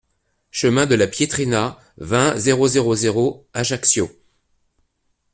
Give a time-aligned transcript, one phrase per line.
[0.49, 4.09] Chemin de la Pietrina, vingt, zéro zéro zéro Ajaccio